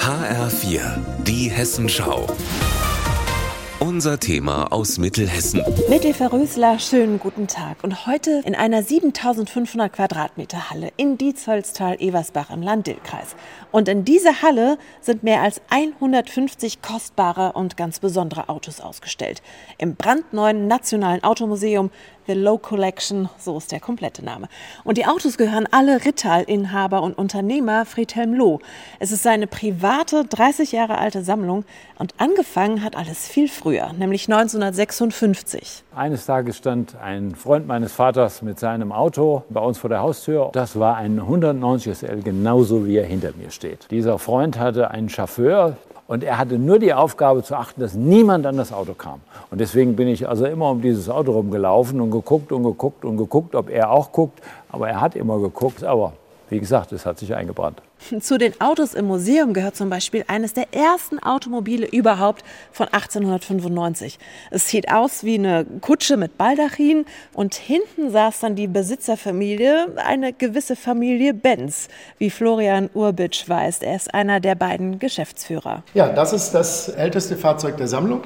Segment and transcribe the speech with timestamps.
[0.00, 0.80] HR4,
[1.24, 2.26] die Hessenschau.
[3.80, 5.62] Unser Thema aus Mittelhessen.
[5.88, 7.84] Mittelverrösler, schönen guten Tag.
[7.84, 13.36] Und heute in einer 7500 Quadratmeter Halle in Dietzollstal-Eversbach im Land-Dill-Kreis.
[13.70, 19.42] Und in dieser Halle sind mehr als 150 kostbare und ganz besondere Autos ausgestellt.
[19.78, 21.90] Im brandneuen Nationalen Automuseum
[22.28, 24.48] The Low Collection, so ist der komplette Name.
[24.84, 28.60] Und die Autos gehören alle Rittal-Inhaber und Unternehmer Friedhelm Loh.
[28.98, 31.64] Es ist seine private, 30 Jahre alte Sammlung
[31.98, 35.84] und angefangen hat alles viel früher, nämlich 1956.
[35.96, 40.50] Eines Tages stand ein Freund meines Vaters mit seinem Auto bei uns vor der Haustür.
[40.52, 43.90] Das war ein 190 SL, genauso wie er hinter mir steht.
[43.90, 48.46] Dieser Freund hatte einen Chauffeur, und er hatte nur die Aufgabe zu achten, dass niemand
[48.46, 49.20] an das Auto kam.
[49.50, 53.16] Und deswegen bin ich also immer um dieses Auto rumgelaufen und geguckt und geguckt und
[53.16, 54.40] geguckt, ob er auch guckt.
[54.70, 55.84] Aber er hat immer geguckt.
[55.84, 56.12] Aber
[56.50, 57.82] wie gesagt, es hat sich eingebrannt.
[58.20, 64.18] Zu den Autos im Museum gehört zum Beispiel eines der ersten Automobile überhaupt von 1895.
[64.50, 70.32] Es sieht aus wie eine Kutsche mit Baldachin und hinten saß dann die Besitzerfamilie, eine
[70.32, 71.88] gewisse Familie Benz,
[72.18, 73.82] wie Florian Urbitsch weiß.
[73.82, 75.82] Er ist einer der beiden Geschäftsführer.
[75.92, 78.22] Ja, das ist das älteste Fahrzeug der Sammlung,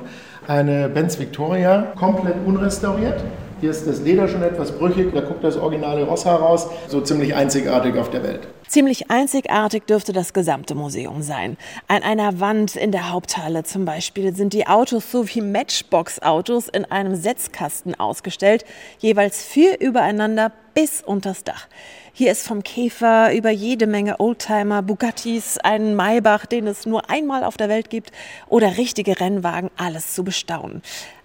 [0.47, 3.25] eine Benz Victoria, komplett unrestauriert.
[3.63, 6.67] Hier ist das Leder schon etwas brüchig, da guckt das originale Ross heraus.
[6.89, 8.49] So ziemlich einzigartig auf der Welt.
[8.67, 11.57] Ziemlich einzigartig dürfte das gesamte Museum sein.
[11.87, 17.15] An einer Wand in der Haupthalle zum Beispiel sind die Autos sowie Matchbox-Autos in einem
[17.15, 18.65] Setzkasten ausgestellt,
[18.99, 21.69] jeweils vier übereinander bis unters Dach.
[22.13, 27.45] Hier ist vom Käfer über jede Menge Oldtimer, Bugattis, einen Maybach, den es nur einmal
[27.45, 28.11] auf der Welt gibt,
[28.49, 30.83] oder richtige Rennwagen, alles zu bestaunen.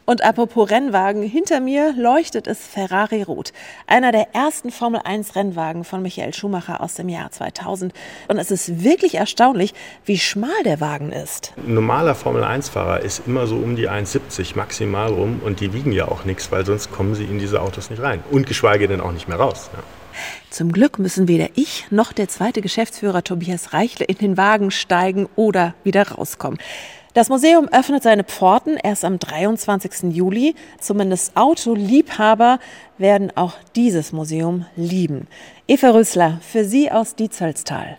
[0.09, 3.51] Und apropos Rennwagen, hinter mir leuchtet es Ferrari Rot.
[3.87, 7.93] Einer der ersten Formel 1 Rennwagen von Michael Schumacher aus dem Jahr 2000.
[8.29, 9.73] Und es ist wirklich erstaunlich,
[10.05, 11.51] wie schmal der Wagen ist.
[11.57, 15.73] Ein normaler Formel 1 Fahrer ist immer so um die 1,70 maximal rum und die
[15.73, 18.23] wiegen ja auch nichts, weil sonst kommen sie in diese Autos nicht rein.
[18.31, 19.69] Und geschweige denn auch nicht mehr raus.
[19.73, 19.83] Ja.
[20.49, 25.27] Zum Glück müssen weder ich noch der zweite Geschäftsführer Tobias Reichle in den Wagen steigen
[25.35, 26.59] oder wieder rauskommen.
[27.17, 30.15] Das Museum öffnet seine Pforten erst am 23.
[30.15, 30.53] Juli.
[30.79, 32.59] Zumindest Autoliebhaber
[32.99, 35.25] werden auch dieses Museum lieben.
[35.67, 37.97] Eva Rüssler, für Sie aus Dietzelstal.